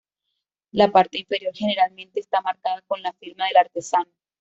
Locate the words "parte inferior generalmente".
0.91-2.19